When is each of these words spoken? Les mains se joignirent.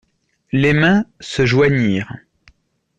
Les 0.51 0.73
mains 0.73 1.05
se 1.19 1.45
joignirent. 1.45 2.17